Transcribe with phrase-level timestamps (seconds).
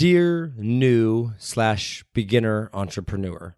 [0.00, 3.54] Dear new slash beginner entrepreneur,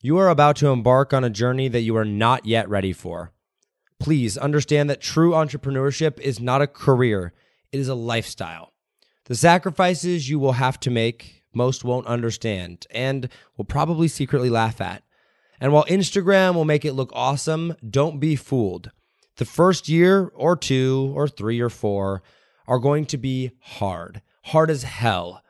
[0.00, 3.34] you are about to embark on a journey that you are not yet ready for.
[4.00, 7.34] Please understand that true entrepreneurship is not a career,
[7.70, 8.72] it is a lifestyle.
[9.26, 13.28] The sacrifices you will have to make, most won't understand and
[13.58, 15.02] will probably secretly laugh at.
[15.60, 18.90] And while Instagram will make it look awesome, don't be fooled.
[19.36, 22.22] The first year or two or three or four
[22.66, 25.42] are going to be hard hard as hell.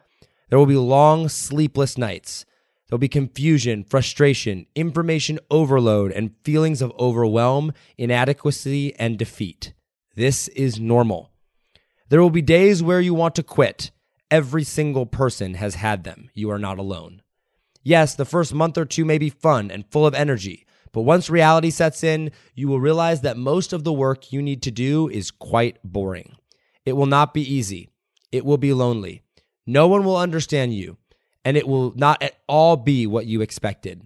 [0.48, 2.44] There will be long, sleepless nights.
[2.88, 9.72] There'll be confusion, frustration, information overload, and feelings of overwhelm, inadequacy, and defeat.
[10.14, 11.30] This is normal.
[12.10, 13.90] There will be days where you want to quit.
[14.30, 16.28] Every single person has had them.
[16.34, 17.22] You are not alone.
[17.82, 21.30] Yes, the first month or two may be fun and full of energy, but once
[21.30, 25.08] reality sets in, you will realize that most of the work you need to do
[25.08, 26.36] is quite boring.
[26.84, 27.88] It will not be easy.
[28.32, 29.22] It will be lonely.
[29.66, 30.96] No one will understand you,
[31.44, 34.02] and it will not at all be what you expected.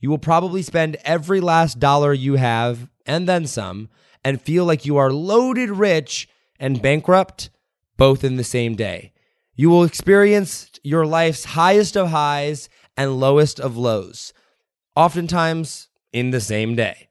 [0.00, 3.88] You will probably spend every last dollar you have and then some
[4.24, 7.50] and feel like you are loaded rich and bankrupt
[7.96, 9.12] both in the same day.
[9.54, 14.32] You will experience your life's highest of highs and lowest of lows,
[14.96, 17.08] oftentimes in the same day.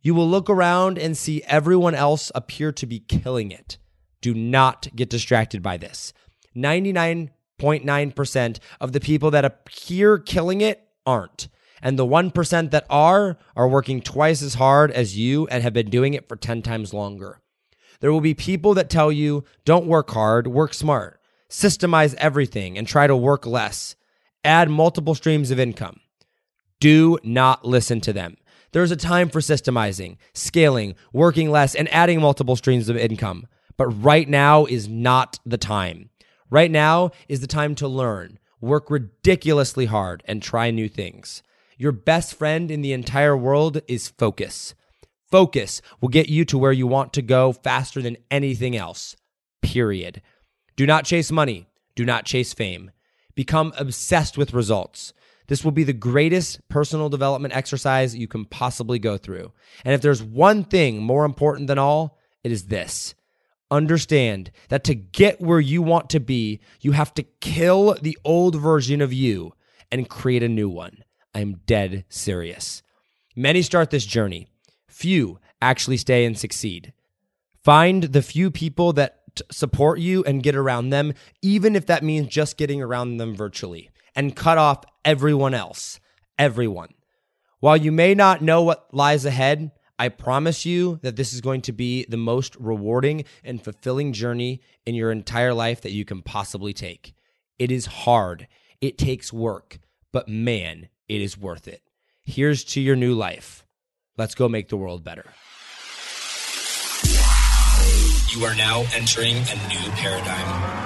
[0.00, 3.78] You will look around and see everyone else appear to be killing it.
[4.20, 6.12] Do not get distracted by this.
[6.56, 11.48] 99.9% of the people that appear killing it aren't.
[11.82, 15.90] And the 1% that are, are working twice as hard as you and have been
[15.90, 17.40] doing it for 10 times longer.
[18.00, 22.86] There will be people that tell you, don't work hard, work smart, systemize everything, and
[22.86, 23.96] try to work less,
[24.44, 26.00] add multiple streams of income.
[26.80, 28.36] Do not listen to them.
[28.72, 33.46] There's a time for systemizing, scaling, working less, and adding multiple streams of income.
[33.76, 36.10] But right now is not the time.
[36.50, 41.42] Right now is the time to learn, work ridiculously hard, and try new things.
[41.76, 44.74] Your best friend in the entire world is focus.
[45.30, 49.16] Focus will get you to where you want to go faster than anything else.
[49.60, 50.22] Period.
[50.76, 51.66] Do not chase money.
[51.96, 52.92] Do not chase fame.
[53.34, 55.12] Become obsessed with results.
[55.48, 59.52] This will be the greatest personal development exercise you can possibly go through.
[59.84, 63.15] And if there's one thing more important than all, it is this
[63.70, 68.56] understand that to get where you want to be, you have to kill the old
[68.56, 69.54] version of you
[69.90, 71.04] and create a new one.
[71.34, 72.82] I'm dead serious.
[73.34, 74.46] Many start this journey,
[74.88, 76.92] few actually stay and succeed.
[77.62, 81.12] Find the few people that support you and get around them,
[81.42, 86.00] even if that means just getting around them virtually, and cut off everyone else.
[86.38, 86.90] Everyone.
[87.60, 91.62] While you may not know what lies ahead, I promise you that this is going
[91.62, 96.20] to be the most rewarding and fulfilling journey in your entire life that you can
[96.20, 97.14] possibly take.
[97.58, 98.46] It is hard,
[98.82, 99.78] it takes work,
[100.12, 101.82] but man, it is worth it.
[102.22, 103.64] Here's to your new life.
[104.18, 105.24] Let's go make the world better.
[108.34, 110.85] You are now entering a new paradigm.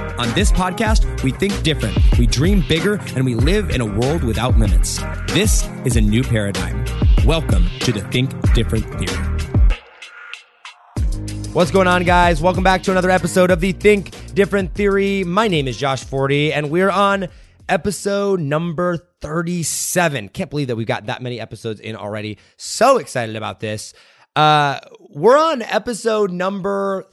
[0.21, 4.23] On this podcast, we think different, we dream bigger, and we live in a world
[4.23, 5.01] without limits.
[5.29, 6.85] This is a new paradigm.
[7.25, 9.17] Welcome to the Think Different Theory.
[11.53, 12.39] What's going on, guys?
[12.39, 15.23] Welcome back to another episode of the Think Different Theory.
[15.23, 17.27] My name is Josh Forti, and we're on
[17.67, 20.29] episode number 37.
[20.29, 22.37] Can't believe that we've got that many episodes in already.
[22.57, 23.95] So excited about this.
[24.35, 27.07] Uh, we're on episode number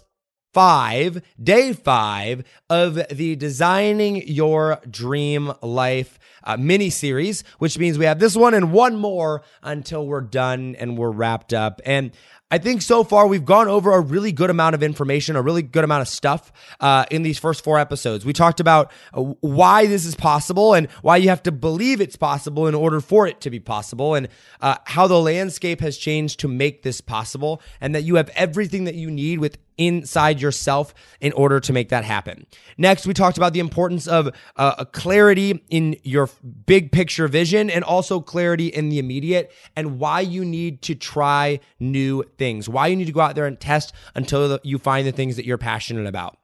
[0.58, 8.06] five, day five of the Designing Your Dream Life uh, mini series, which means we
[8.06, 11.80] have this one and one more until we're done and we're wrapped up.
[11.86, 12.10] And
[12.50, 15.60] I think so far we've gone over a really good amount of information, a really
[15.60, 16.50] good amount of stuff
[16.80, 18.24] uh, in these first four episodes.
[18.24, 22.16] We talked about uh, why this is possible and why you have to believe it's
[22.16, 24.28] possible in order for it to be possible, and
[24.62, 28.84] uh, how the landscape has changed to make this possible, and that you have everything
[28.84, 32.46] that you need with inside yourself in order to make that happen.
[32.76, 36.28] Next, we talked about the importance of uh, clarity in your
[36.66, 41.60] big picture vision and also clarity in the immediate and why you need to try
[41.78, 45.12] new things, why you need to go out there and test until you find the
[45.12, 46.38] things that you're passionate about.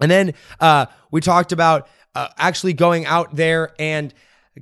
[0.00, 4.12] And then uh, we talked about uh, actually going out there and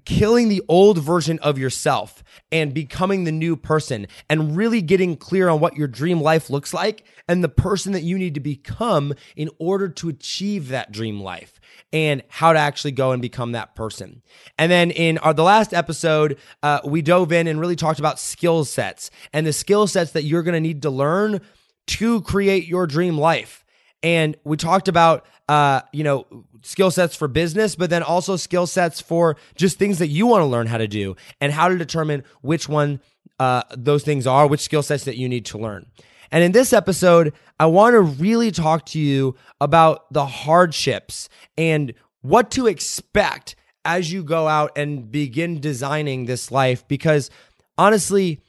[0.05, 5.49] killing the old version of yourself and becoming the new person and really getting clear
[5.49, 9.15] on what your dream life looks like and the person that you need to become
[9.37, 11.61] in order to achieve that dream life
[11.93, 14.23] and how to actually go and become that person.
[14.59, 18.19] And then in our, the last episode, uh, we dove in and really talked about
[18.19, 21.41] skill sets and the skill sets that you're going to need to learn
[21.87, 23.65] to create your dream life.
[24.03, 26.27] And we talked about, uh, you know,
[26.63, 30.41] skill sets for business, but then also skill sets for just things that you want
[30.41, 33.01] to learn how to do and how to determine which one
[33.39, 35.87] uh, those things are, which skill sets that you need to learn.
[36.31, 41.95] And in this episode, I want to really talk to you about the hardships and
[42.23, 43.55] what to expect
[43.85, 47.31] as you go out and begin designing this life because
[47.77, 48.41] honestly,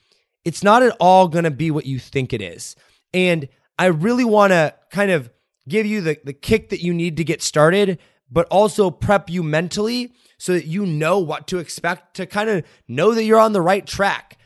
[0.45, 2.75] it's not at all going to be what you think it is.
[3.13, 5.29] And I really want to kind of
[5.67, 7.99] give you the, the kick that you need to get started,
[8.31, 12.63] but also prep you mentally so that you know what to expect to kind of
[12.87, 14.37] know that you're on the right track.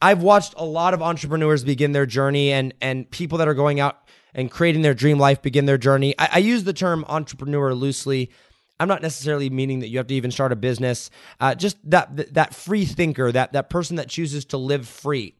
[0.00, 3.80] I've watched a lot of entrepreneurs begin their journey and and people that are going
[3.80, 3.98] out
[4.34, 6.14] and creating their dream life begin their journey.
[6.18, 8.30] I, I use the term entrepreneur loosely.
[8.78, 11.10] I'm not necessarily meaning that you have to even start a business.
[11.40, 15.34] Uh, just that that free thinker, that that person that chooses to live free.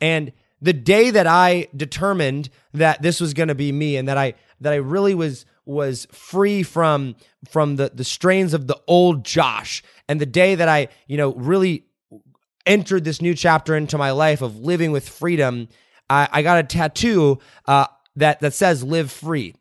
[0.00, 0.32] And
[0.62, 4.34] the day that I determined that this was going to be me and that I
[4.62, 7.16] that I really was was free from
[7.48, 11.32] from the the strains of the old Josh and the day that I, you know,
[11.34, 11.86] really
[12.66, 15.68] entered this new chapter into my life of living with freedom,
[16.08, 17.86] I, I got a tattoo uh,
[18.16, 19.54] that that says "Live Free,"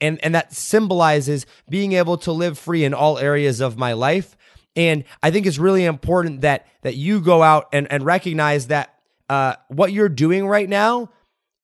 [0.00, 4.36] and and that symbolizes being able to live free in all areas of my life.
[4.74, 8.94] And I think it's really important that that you go out and and recognize that
[9.28, 11.10] uh, what you're doing right now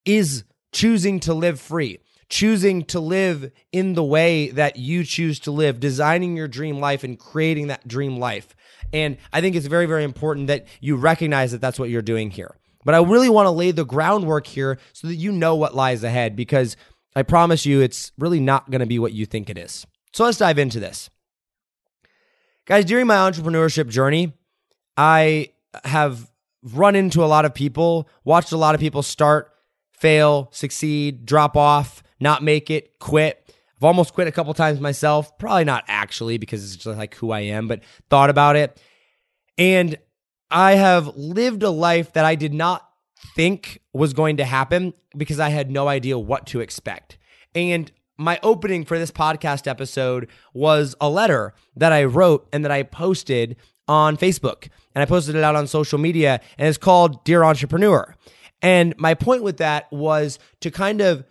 [0.05, 5.51] is choosing to live free choosing to live in the way that you choose to
[5.51, 8.55] live, designing your dream life and creating that dream life.
[8.93, 12.31] And I think it's very, very important that you recognize that that's what you're doing
[12.31, 12.57] here.
[12.85, 16.05] But I really want to lay the groundwork here so that you know what lies
[16.05, 16.77] ahead because
[17.15, 19.87] I promise you it's really not going to be what you think it is.
[20.13, 21.11] So let's dive into this.
[22.67, 24.35] Guys, during my entrepreneurship journey,
[24.97, 25.53] I
[25.85, 26.31] have
[26.63, 29.51] run into a lot of people, watched a lot of people start,
[29.93, 33.43] fail, succeed, drop off, not make it, quit.
[33.77, 35.37] I've almost quit a couple times myself.
[35.39, 38.81] Probably not actually because it's just like who I am, but thought about it.
[39.57, 39.97] And
[40.51, 42.89] I have lived a life that I did not
[43.35, 47.19] think was going to happen because I had no idea what to expect.
[47.55, 52.73] And my opening for this podcast episode was a letter that I wrote and that
[52.73, 53.57] I posted
[53.87, 54.69] on Facebook.
[54.95, 58.17] And I posted it out on social media, and it's called Dear Entrepreneur.
[58.61, 61.25] And my point with that was to kind of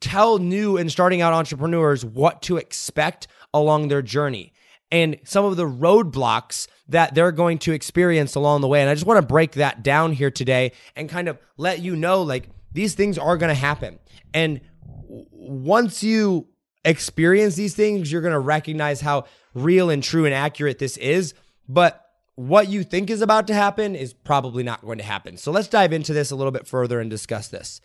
[0.00, 4.52] tell new and starting out entrepreneurs what to expect along their journey
[4.90, 8.80] and some of the roadblocks that they're going to experience along the way.
[8.80, 11.94] And I just want to break that down here today and kind of let you
[11.94, 13.98] know like these things are going to happen.
[14.32, 14.60] And
[15.08, 16.48] once you
[16.84, 19.24] experience these things, you're going to recognize how
[19.54, 21.34] real and true and accurate this is.
[21.68, 22.04] But
[22.34, 25.36] what you think is about to happen is probably not going to happen.
[25.36, 27.80] So let's dive into this a little bit further and discuss this.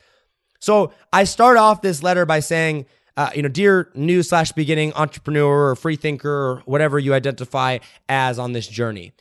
[0.64, 2.86] So I start off this letter by saying,
[3.18, 7.80] uh, you know, dear new slash beginning entrepreneur or free thinker or whatever you identify
[8.08, 9.12] as on this journey.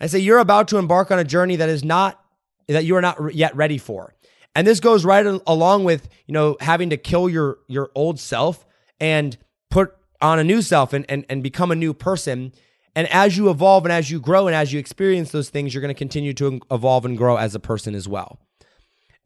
[0.00, 2.24] I say you're about to embark on a journey that is not
[2.68, 4.14] that you are not yet ready for.
[4.54, 8.64] And this goes right along with, you know, having to kill your your old self
[8.98, 9.36] and
[9.70, 12.50] put on a new self and, and, and become a new person.
[12.96, 15.82] And as you evolve and as you grow and as you experience those things, you're
[15.82, 18.40] going to continue to evolve and grow as a person as well.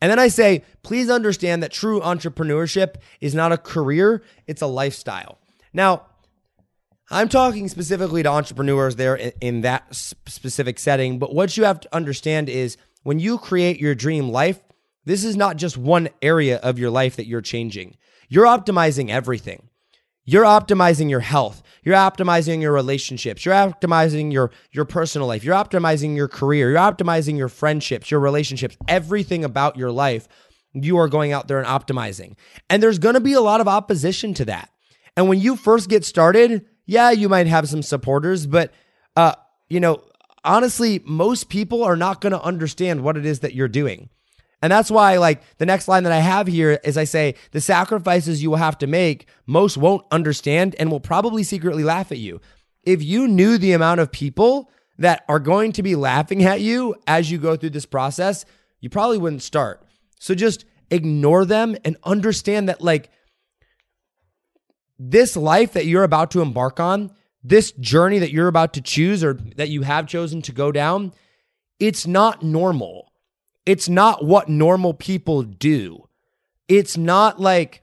[0.02, 4.66] And then I say, please understand that true entrepreneurship is not a career, it's a
[4.66, 5.38] lifestyle.
[5.72, 6.06] Now,
[7.08, 11.94] I'm talking specifically to entrepreneurs there in, that specific setting, but what you have to
[11.94, 14.60] understand is when you create your dream life,
[15.04, 17.96] this is not just one area of your life that you're changing.
[18.28, 19.68] You're optimizing everything.
[20.24, 21.62] You're optimizing your health.
[21.82, 23.44] You're optimizing your relationships.
[23.44, 25.42] You're optimizing your your personal life.
[25.42, 26.70] You're optimizing your career.
[26.70, 30.28] You're optimizing your friendships, your relationships, everything about your life.
[30.74, 32.36] You are going out there and optimizing.
[32.70, 34.70] And there's going to be a lot of opposition to that.
[35.16, 38.72] And when you first get started, yeah, you might have some supporters, but
[39.16, 39.34] uh,
[39.68, 40.02] you know,
[40.44, 44.08] honestly, most people are not going to understand what it is that you're doing.
[44.62, 47.60] And that's why, like, the next line that I have here is I say, the
[47.60, 52.18] sacrifices you will have to make, most won't understand and will probably secretly laugh at
[52.18, 52.40] you.
[52.84, 56.94] If you knew the amount of people that are going to be laughing at you
[57.08, 58.44] as you go through this process,
[58.80, 59.84] you probably wouldn't start.
[60.20, 63.10] So just ignore them and understand that, like,
[64.96, 67.10] this life that you're about to embark on,
[67.42, 71.12] this journey that you're about to choose or that you have chosen to go down,
[71.80, 73.11] it's not normal.
[73.64, 76.08] It's not what normal people do.
[76.68, 77.82] It's not like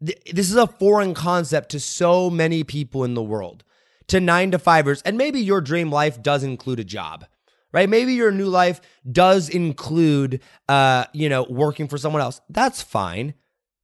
[0.00, 3.64] this is a foreign concept to so many people in the world,
[4.08, 5.02] to nine to fivers.
[5.02, 7.24] And maybe your dream life does include a job,
[7.72, 7.88] right?
[7.88, 8.80] Maybe your new life
[9.10, 12.40] does include, uh, you know, working for someone else.
[12.48, 13.34] That's fine.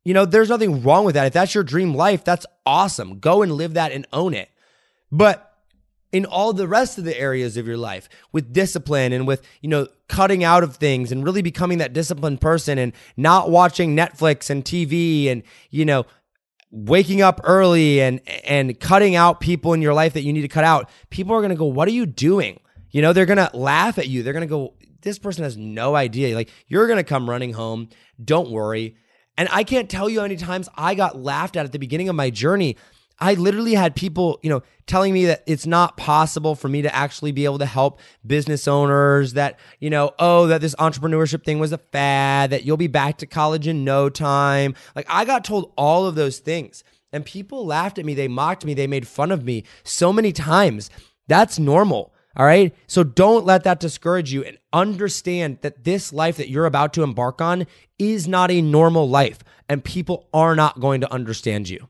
[0.04, 1.26] You know, there's nothing wrong with that.
[1.26, 3.18] If that's your dream life, that's awesome.
[3.18, 4.50] Go and live that and own it.
[5.10, 5.49] But
[6.12, 9.68] in all the rest of the areas of your life with discipline and with, you
[9.68, 14.50] know, cutting out of things and really becoming that disciplined person and not watching Netflix
[14.50, 16.04] and TV and, you know,
[16.70, 20.48] waking up early and and cutting out people in your life that you need to
[20.48, 20.88] cut out.
[21.10, 23.98] People are going to go, "What are you doing?" You know, they're going to laugh
[23.98, 24.22] at you.
[24.22, 27.52] They're going to go, "This person has no idea." Like, you're going to come running
[27.52, 27.88] home.
[28.22, 28.96] Don't worry.
[29.36, 32.08] And I can't tell you how many times I got laughed at at the beginning
[32.08, 32.76] of my journey
[33.20, 36.94] I literally had people, you know, telling me that it's not possible for me to
[36.94, 41.58] actually be able to help business owners that, you know, oh, that this entrepreneurship thing
[41.58, 44.74] was a fad, that you'll be back to college in no time.
[44.96, 48.64] Like I got told all of those things and people laughed at me, they mocked
[48.64, 50.90] me, they made fun of me so many times.
[51.28, 52.14] That's normal.
[52.36, 52.74] All right.
[52.86, 57.02] So don't let that discourage you and understand that this life that you're about to
[57.02, 57.66] embark on
[57.98, 61.88] is not a normal life and people are not going to understand you.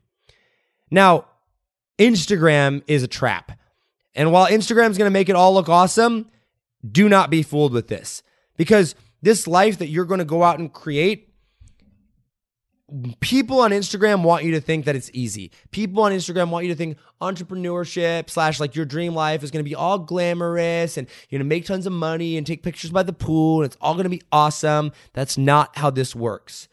[0.91, 1.25] Now,
[1.97, 3.53] Instagram is a trap.
[4.13, 6.29] And while Instagram is going to make it all look awesome,
[6.89, 8.23] do not be fooled with this
[8.57, 11.29] because this life that you're going to go out and create,
[13.21, 15.51] people on Instagram want you to think that it's easy.
[15.69, 19.63] People on Instagram want you to think entrepreneurship slash like your dream life is going
[19.63, 22.91] to be all glamorous and you're going to make tons of money and take pictures
[22.91, 24.91] by the pool and it's all going to be awesome.
[25.13, 26.67] That's not how this works.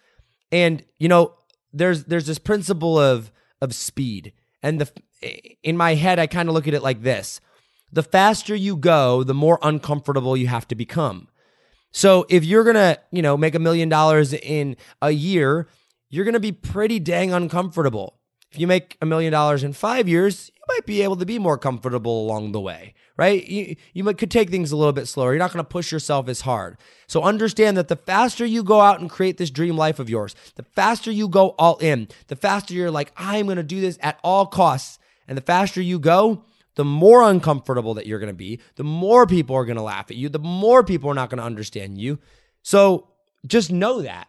[0.51, 1.35] And you know,
[1.73, 4.33] there's there's this principle of of speed.
[4.63, 4.91] And the
[5.63, 7.41] in my head, I kind of look at it like this:
[7.93, 11.29] the faster you go, the more uncomfortable you have to become.
[11.91, 15.69] So if you're gonna, you know, make a million dollars in a year,
[16.11, 18.18] you're gonna be pretty dang uncomfortable.
[18.51, 21.39] If you make a million dollars in five years, you might be able to be
[21.39, 23.47] more comfortable along the way, right?
[23.47, 25.33] You, you might, could take things a little bit slower.
[25.33, 26.79] You're not going to push yourself as hard.
[27.07, 30.35] So understand that the faster you go out and create this dream life of yours,
[30.55, 33.99] the faster you go all in, the faster you're like, I'm going to do this
[34.01, 34.99] at all costs.
[35.27, 36.45] And the faster you go,
[36.77, 40.11] the more uncomfortable that you're going to be, the more people are going to laugh
[40.11, 42.19] at you, the more people are not going to understand you.
[42.63, 43.09] So
[43.47, 44.29] just know that.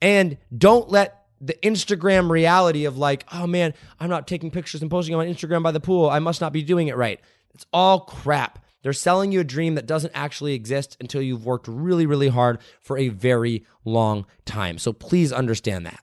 [0.00, 4.90] And don't let the Instagram reality of like, oh man, I'm not taking pictures and
[4.90, 6.10] posting on Instagram by the pool.
[6.10, 7.20] I must not be doing it right.
[7.54, 8.58] It's all crap.
[8.82, 12.58] They're selling you a dream that doesn't actually exist until you've worked really, really hard
[12.80, 14.78] for a very long time.
[14.78, 16.00] So please understand that.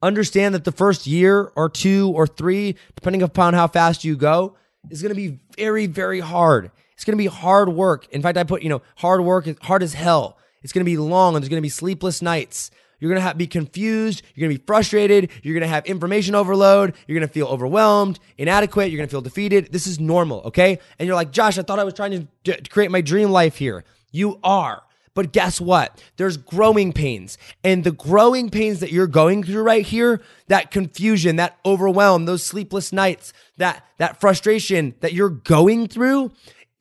[0.00, 4.56] Understand that the first year or two or three, depending upon how fast you go,
[4.90, 6.70] is going to be very, very hard.
[6.94, 8.08] It's going to be hard work.
[8.12, 10.38] In fact, I put, you know, hard work, hard as hell.
[10.62, 12.70] It's going to be long and there's going to be sleepless nights.
[13.02, 14.22] You're going to have, be confused.
[14.32, 15.30] You're going to be frustrated.
[15.42, 16.94] You're going to have information overload.
[17.08, 18.92] You're going to feel overwhelmed, inadequate.
[18.92, 19.72] You're going to feel defeated.
[19.72, 20.78] This is normal, okay?
[21.00, 23.56] And you're like, Josh, I thought I was trying to, to create my dream life
[23.56, 23.82] here.
[24.12, 24.84] You are.
[25.14, 26.00] But guess what?
[26.16, 27.38] There's growing pains.
[27.64, 32.44] And the growing pains that you're going through right here, that confusion, that overwhelm, those
[32.44, 36.30] sleepless nights, that that frustration that you're going through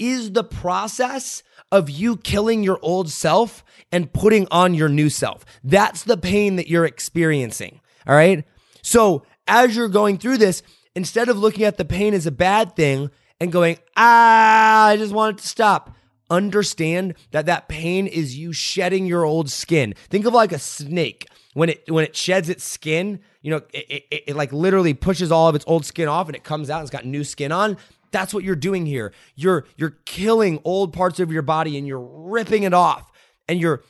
[0.02, 5.46] is the process of you killing your old self and putting on your new self.
[5.64, 7.80] That's the pain that you're experiencing.
[8.08, 8.44] All right.
[8.82, 10.64] So as you're going through this,
[10.96, 15.14] instead of looking at the pain as a bad thing and going, ah, I just
[15.14, 15.96] want it to stop,
[16.32, 19.94] understand that that pain is you shedding your old skin.
[20.10, 23.20] Think of like a snake when it when it sheds its skin.
[23.42, 26.36] You know, it, it, it like literally pushes all of its old skin off and
[26.36, 27.78] it comes out and it's got new skin on.
[28.12, 29.14] That's what you're doing here.
[29.36, 33.12] You're you're killing old parts of your body and you're ripping it off
[33.48, 33.84] and you're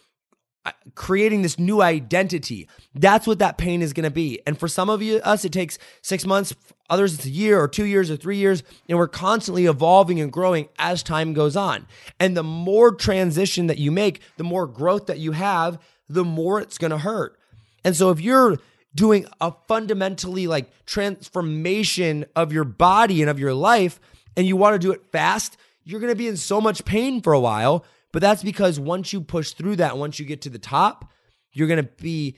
[0.64, 2.70] uh, creating this new identity.
[2.94, 4.40] That's what that pain is going to be.
[4.46, 6.54] And for some of you, us, it takes six months.
[6.88, 8.62] Others, it's a year or two years or three years.
[8.88, 11.88] And we're constantly evolving and growing as time goes on.
[12.20, 16.62] And the more transition that you make, the more growth that you have, the more
[16.62, 17.40] it's going to hurt.
[17.84, 18.60] And so if you're
[18.94, 24.00] doing a fundamentally like transformation of your body and of your life,
[24.36, 27.22] and you want to do it fast, you're going to be in so much pain
[27.22, 30.50] for a while but that's because once you push through that, once you get to
[30.50, 31.12] the top,
[31.54, 32.38] you're going to be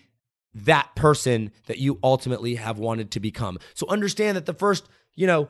[0.54, 3.58] that person that you ultimately have wanted to become.
[3.74, 5.50] So understand that the first, you know,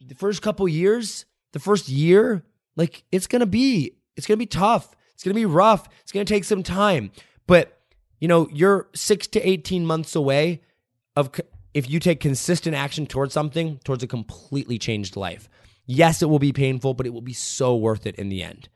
[0.00, 2.44] the first couple years, the first year,
[2.76, 4.94] like it's going to be it's going to be tough.
[5.12, 5.88] It's going to be rough.
[6.02, 7.10] It's going to take some time.
[7.46, 7.75] But,
[8.20, 10.62] you know, you're 6 to 18 months away
[11.14, 11.30] of
[11.74, 15.48] if you take consistent action towards something, towards a completely changed life.
[15.86, 18.68] Yes, it will be painful, but it will be so worth it in the end.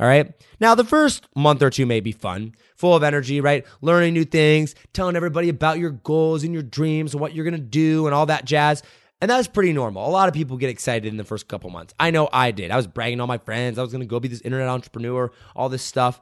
[0.00, 0.32] All right.
[0.58, 3.64] Now, the first month or two may be fun, full of energy, right?
[3.80, 7.54] Learning new things, telling everybody about your goals and your dreams and what you're going
[7.54, 8.82] to do and all that jazz.
[9.20, 10.08] And that's pretty normal.
[10.08, 11.94] A lot of people get excited in the first couple months.
[12.00, 12.72] I know I did.
[12.72, 13.78] I was bragging all my friends.
[13.78, 16.20] I was going to go be this internet entrepreneur, all this stuff.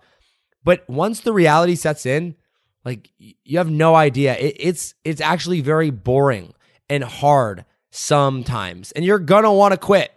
[0.64, 2.36] But once the reality sets in,
[2.84, 4.36] like you have no idea.
[4.36, 6.54] It, it's it's actually very boring
[6.88, 10.10] and hard sometimes, and you're gonna want to quit.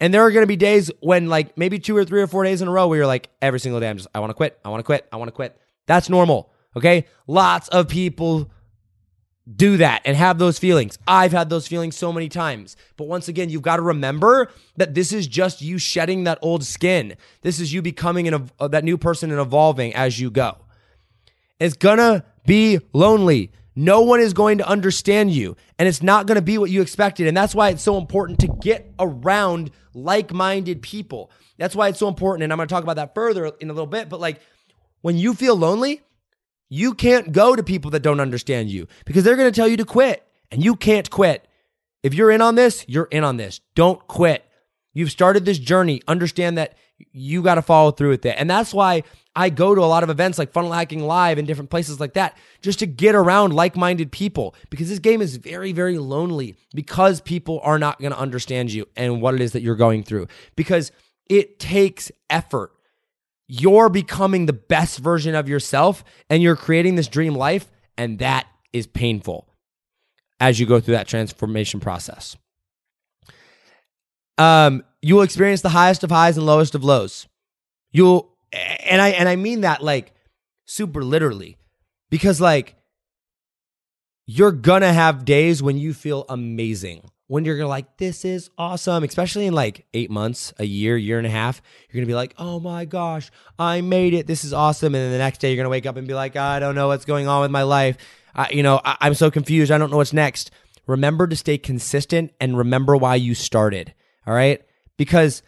[0.00, 2.60] And there are gonna be days when, like, maybe two or three or four days
[2.60, 4.58] in a row, where you're like, every single day, I'm just, I want to quit,
[4.64, 5.56] I want to quit, I want to quit.
[5.86, 6.52] That's normal.
[6.76, 8.50] Okay, lots of people
[9.56, 10.98] do that and have those feelings.
[11.06, 12.76] I've had those feelings so many times.
[12.96, 16.64] But once again, you've got to remember that this is just you shedding that old
[16.64, 17.16] skin.
[17.42, 20.56] This is you becoming an, uh, that new person and evolving as you go.
[21.64, 23.50] It's gonna be lonely.
[23.76, 26.80] No one is going to understand you, and it's not going to be what you
[26.80, 27.26] expected.
[27.26, 31.30] And that's why it's so important to get around like minded people.
[31.58, 32.44] That's why it's so important.
[32.44, 34.08] And I'm going to talk about that further in a little bit.
[34.08, 34.40] But like
[35.00, 36.02] when you feel lonely,
[36.68, 39.76] you can't go to people that don't understand you because they're going to tell you
[39.78, 41.48] to quit, and you can't quit.
[42.04, 43.60] If you're in on this, you're in on this.
[43.74, 44.44] Don't quit.
[44.92, 46.00] You've started this journey.
[46.06, 46.76] Understand that
[47.10, 48.36] you got to follow through with it.
[48.38, 49.02] And that's why
[49.36, 52.14] I go to a lot of events like Funnel Hacking Live and different places like
[52.14, 56.56] that just to get around like minded people because this game is very, very lonely
[56.72, 60.04] because people are not going to understand you and what it is that you're going
[60.04, 60.92] through because
[61.28, 62.72] it takes effort.
[63.48, 68.46] You're becoming the best version of yourself and you're creating this dream life, and that
[68.72, 69.48] is painful
[70.40, 72.36] as you go through that transformation process.
[74.38, 77.28] Um, you will experience the highest of highs and lowest of lows.
[77.92, 80.12] You'll and I and I mean that like
[80.64, 81.56] super literally.
[82.10, 82.76] Because like
[84.26, 87.10] you're gonna have days when you feel amazing.
[87.26, 89.04] When you're gonna like this is awesome.
[89.04, 92.34] Especially in like eight months a year year and a half you're gonna be like
[92.38, 94.26] oh my gosh i made it.
[94.26, 94.94] This is awesome.
[94.94, 96.88] And then the next day you're gonna wake up and be like i don't know
[96.88, 97.96] what's going on with my life.
[98.34, 99.70] I, you know I, i'm so confused.
[99.70, 100.50] I don't know what's next.
[100.86, 103.94] Remember to stay consistent and remember why you started
[104.26, 104.62] all right?
[104.96, 105.42] Because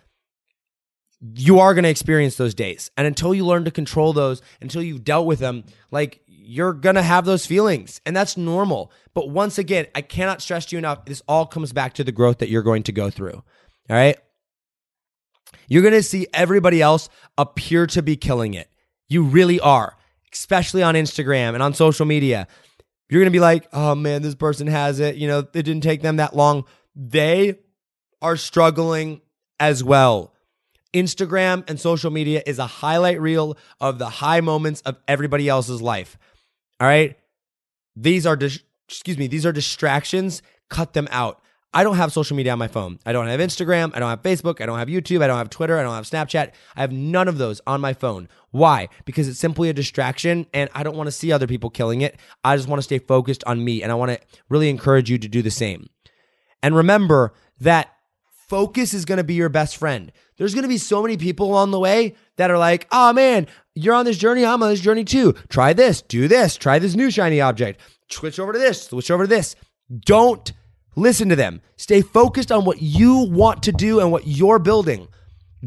[1.20, 2.90] you are going to experience those days.
[2.96, 6.94] And until you learn to control those, until you've dealt with them, like you're going
[6.96, 8.00] to have those feelings.
[8.06, 8.92] And that's normal.
[9.14, 12.38] But once again, I cannot stress you enough, this all comes back to the growth
[12.38, 13.34] that you're going to go through.
[13.34, 14.18] All right.
[15.68, 18.68] You're going to see everybody else appear to be killing it.
[19.08, 19.96] You really are,
[20.32, 22.46] especially on Instagram and on social media.
[23.08, 25.16] You're going to be like, oh man, this person has it.
[25.16, 26.64] You know, it didn't take them that long.
[26.94, 27.58] They
[28.22, 29.20] are struggling
[29.58, 30.32] as well.
[30.96, 35.82] Instagram and social media is a highlight reel of the high moments of everybody else's
[35.82, 36.16] life.
[36.80, 37.18] All right?
[37.94, 40.40] These are dis- excuse me, these are distractions.
[40.70, 41.42] Cut them out.
[41.74, 42.98] I don't have social media on my phone.
[43.04, 43.90] I don't have Instagram.
[43.94, 44.62] I don't have Facebook.
[44.62, 45.22] I don't have YouTube.
[45.22, 45.78] I don't have Twitter.
[45.78, 46.52] I don't have Snapchat.
[46.74, 48.28] I have none of those on my phone.
[48.50, 48.88] Why?
[49.04, 52.18] Because it's simply a distraction and I don't want to see other people killing it.
[52.42, 55.18] I just want to stay focused on me and I want to really encourage you
[55.18, 55.90] to do the same.
[56.62, 57.95] And remember that
[58.48, 60.12] focus is going to be your best friend.
[60.36, 63.46] There's going to be so many people along the way that are like, oh man,
[63.74, 64.44] you're on this journey.
[64.44, 65.34] I'm on this journey too.
[65.48, 67.80] Try this, do this, try this new shiny object,
[68.10, 69.56] switch over to this, switch over to this.
[70.00, 70.52] Don't
[70.94, 71.60] listen to them.
[71.76, 75.08] Stay focused on what you want to do and what you're building.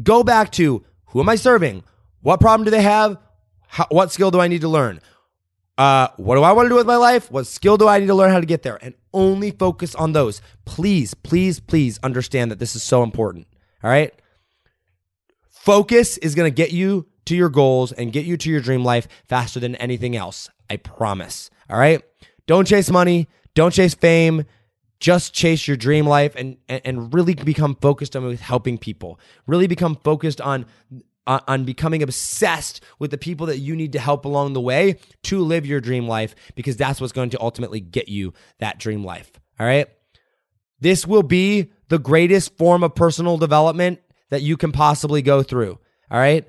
[0.02, 1.82] Go back to who am I serving?
[2.20, 3.16] What problem do they have?
[3.66, 5.00] How, what skill do I need to learn?
[5.80, 7.30] Uh, what do I want to do with my life?
[7.30, 8.78] What skill do I need to learn how to get there?
[8.82, 10.42] And only focus on those.
[10.66, 13.46] Please, please, please understand that this is so important.
[13.82, 14.12] All right.
[15.48, 18.84] Focus is going to get you to your goals and get you to your dream
[18.84, 20.50] life faster than anything else.
[20.68, 21.48] I promise.
[21.70, 22.02] All right.
[22.46, 23.26] Don't chase money.
[23.54, 24.44] Don't chase fame.
[24.98, 29.18] Just chase your dream life and, and, and really become focused on helping people.
[29.46, 30.66] Really become focused on
[31.26, 35.40] on becoming obsessed with the people that you need to help along the way to
[35.40, 39.30] live your dream life because that's what's going to ultimately get you that dream life.
[39.58, 39.86] All right.
[40.80, 45.78] This will be the greatest form of personal development that you can possibly go through.
[46.10, 46.48] All right.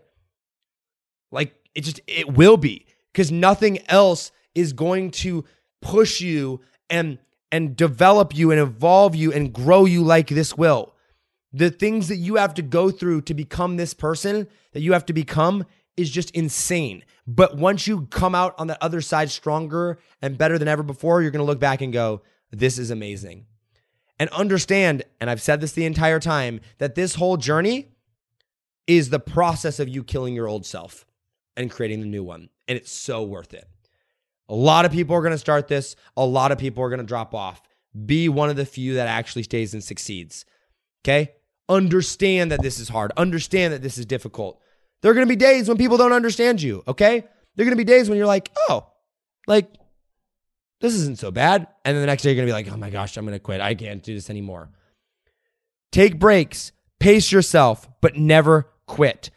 [1.31, 5.45] Like it just, it will be because nothing else is going to
[5.81, 7.19] push you and,
[7.51, 10.90] and develop you and evolve you and grow you like this will.
[11.53, 15.05] The things that you have to go through to become this person that you have
[15.07, 15.65] to become
[15.97, 17.03] is just insane.
[17.27, 21.21] But once you come out on the other side stronger and better than ever before,
[21.21, 23.45] you're going to look back and go, this is amazing.
[24.17, 27.89] And understand, and I've said this the entire time, that this whole journey
[28.87, 31.05] is the process of you killing your old self
[31.57, 32.49] and creating the new one.
[32.67, 33.67] And it's so worth it.
[34.47, 36.99] A lot of people are going to start this, a lot of people are going
[36.99, 37.61] to drop off.
[38.05, 40.45] be one of the few that actually stays and succeeds.
[41.03, 41.31] Okay?
[41.71, 43.13] Understand that this is hard.
[43.15, 44.59] Understand that this is difficult.
[45.01, 47.21] There are going to be days when people don't understand you, okay?
[47.55, 48.87] There are going to be days when you're like, "Oh,
[49.47, 49.73] like
[50.81, 52.77] this isn't so bad." And then the next day you're going to be like, "Oh
[52.77, 53.61] my gosh, I'm going to quit.
[53.61, 54.69] I can't do this anymore."
[55.91, 59.29] Take breaks, pace yourself, but never quit.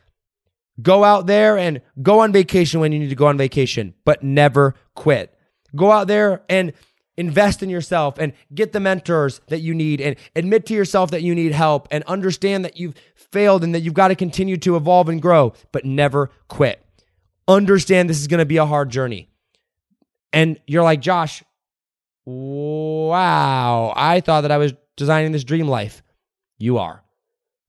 [0.83, 4.23] Go out there and go on vacation when you need to go on vacation, but
[4.23, 5.39] never quit.
[5.75, 6.73] Go out there and
[7.17, 11.23] invest in yourself and get the mentors that you need and admit to yourself that
[11.23, 14.77] you need help and understand that you've failed and that you've got to continue to
[14.77, 16.85] evolve and grow, but never quit.
[17.47, 19.29] Understand this is going to be a hard journey.
[20.33, 21.45] And you're like, Josh,
[22.25, 26.03] wow, I thought that I was designing this dream life.
[26.59, 27.03] You are.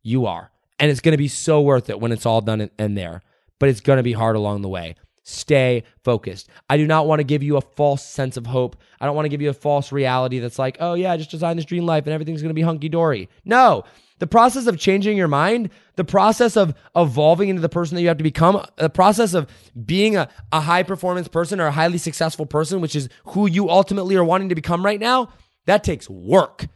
[0.01, 0.51] You are.
[0.79, 3.21] And it's going to be so worth it when it's all done and there,
[3.59, 4.95] but it's going to be hard along the way.
[5.27, 6.49] Stay focused.
[6.69, 8.77] I do not want to give you a false sense of hope.
[9.01, 11.57] I don't want to give you a false reality that's like, oh, yeah, just designed
[11.57, 13.27] this dream life and everything's going to be hunky dory.
[13.43, 13.85] No,
[14.19, 18.07] the process of changing your mind, the process of evolving into the person that you
[18.07, 19.49] have to become, the process of
[19.83, 23.67] being a, a high performance person or a highly successful person, which is who you
[23.67, 25.29] ultimately are wanting to become right now,
[25.65, 26.67] that takes work,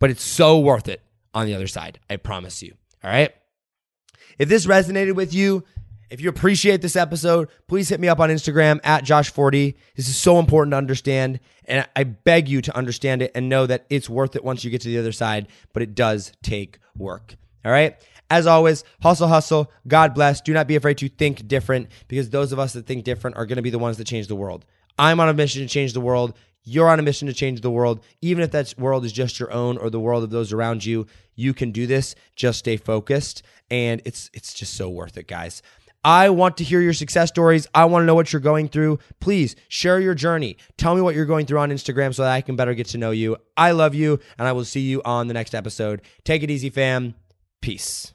[0.00, 1.02] but it's so worth it
[1.34, 2.00] on the other side.
[2.08, 2.72] I promise you.
[3.04, 3.34] All right.
[4.38, 5.64] If this resonated with you,
[6.12, 9.74] if you appreciate this episode, please hit me up on Instagram at Josh Forti.
[9.96, 11.40] This is so important to understand.
[11.64, 14.70] And I beg you to understand it and know that it's worth it once you
[14.70, 17.34] get to the other side, but it does take work.
[17.64, 17.96] All right.
[18.28, 19.72] As always, hustle, hustle.
[19.88, 20.42] God bless.
[20.42, 23.46] Do not be afraid to think different because those of us that think different are
[23.46, 24.66] going to be the ones that change the world.
[24.98, 26.36] I'm on a mission to change the world.
[26.64, 28.04] You're on a mission to change the world.
[28.20, 31.06] Even if that world is just your own or the world of those around you,
[31.34, 32.14] you can do this.
[32.36, 33.42] Just stay focused.
[33.70, 35.62] And it's it's just so worth it, guys.
[36.04, 37.66] I want to hear your success stories.
[37.74, 38.98] I want to know what you're going through.
[39.20, 40.56] Please share your journey.
[40.76, 42.98] Tell me what you're going through on Instagram so that I can better get to
[42.98, 43.36] know you.
[43.56, 46.02] I love you, and I will see you on the next episode.
[46.24, 47.14] Take it easy, fam.
[47.60, 48.14] Peace.